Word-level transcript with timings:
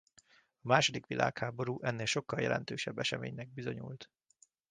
A 0.53 0.67
második 0.67 1.05
világháború 1.05 1.81
ennél 1.81 2.05
sokkal 2.05 2.41
jelentősebb 2.41 2.97
eseménynek 2.99 3.49
bizonyult. 3.53 4.11